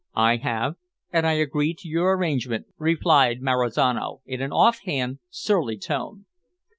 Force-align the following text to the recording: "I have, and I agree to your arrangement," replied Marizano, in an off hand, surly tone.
"I 0.15 0.37
have, 0.37 0.77
and 1.13 1.27
I 1.27 1.33
agree 1.33 1.75
to 1.75 1.87
your 1.87 2.17
arrangement," 2.17 2.65
replied 2.79 3.39
Marizano, 3.39 4.21
in 4.25 4.41
an 4.41 4.51
off 4.51 4.79
hand, 4.79 5.19
surly 5.29 5.77
tone. 5.77 6.25